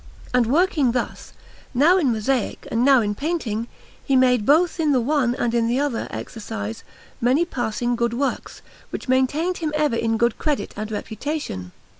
And 0.33 0.47
working 0.47 0.93
thus, 0.93 1.31
now 1.75 1.97
in 1.99 2.11
mosaic 2.11 2.67
and 2.71 2.83
now 2.83 3.01
in 3.01 3.13
painting, 3.13 3.67
he 4.03 4.15
made 4.15 4.47
both 4.47 4.79
in 4.79 4.93
the 4.93 4.99
one 4.99 5.35
and 5.35 5.53
in 5.53 5.67
the 5.67 5.79
other 5.79 6.07
exercise 6.09 6.83
many 7.21 7.45
passing 7.45 7.95
good 7.95 8.15
works, 8.15 8.63
which 8.89 9.07
maintained 9.07 9.59
him 9.59 9.71
ever 9.75 9.95
in 9.95 10.17
good 10.17 10.39
credit 10.39 10.73
and 10.75 10.89
reputation. 10.91 11.71